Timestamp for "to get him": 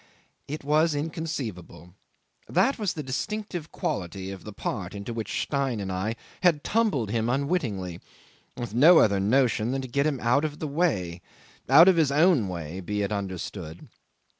9.83-10.19